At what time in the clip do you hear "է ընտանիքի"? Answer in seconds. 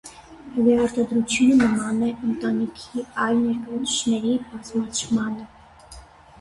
2.09-3.05